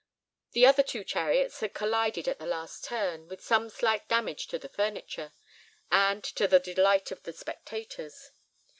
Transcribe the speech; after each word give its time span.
The 0.53 0.65
other 0.65 0.81
two 0.81 1.03
chariots 1.03 1.59
had 1.59 1.75
collided 1.75 2.27
at 2.27 2.39
the 2.39 2.47
last 2.47 2.83
turn, 2.83 3.27
with 3.27 3.39
some 3.39 3.69
slight 3.69 4.07
damage 4.09 4.47
to 4.47 4.57
the 4.57 4.67
furniture, 4.67 5.31
and 5.91 6.23
to 6.23 6.47
the 6.47 6.59
delight 6.59 7.11
of 7.11 7.21
the 7.21 7.33
spectators. 7.33 8.31